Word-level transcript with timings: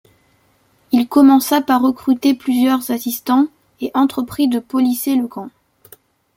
Il 0.91 1.07
commença 1.07 1.61
par 1.61 1.83
recruter 1.83 2.33
plusieurs 2.33 2.89
assistants 2.89 3.49
et 3.81 3.91
entreprit 3.93 4.47
de 4.47 4.57
policer 4.57 5.15
le 5.15 5.27
camp. 5.27 5.51